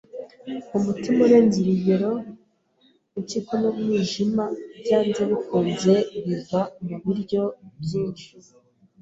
Umutima 0.77 1.19
urenze 1.25 1.57
urugero, 1.59 2.11
impyiko 3.17 3.51
n'umwijima 3.61 4.43
byanze 4.81 5.21
bikunze 5.31 5.93
biva 6.25 6.61
mubiryo 6.87 7.43
byinshi. 7.83 8.29